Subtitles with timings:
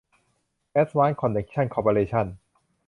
[0.71, 2.25] แอดวานซ์ คอนเนคชั่น คอร์ปอเรชั่น